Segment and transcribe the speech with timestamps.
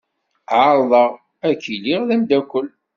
[0.61, 1.11] Ɛerḍeɣ
[1.47, 2.67] ad k-iliɣ d amdakel.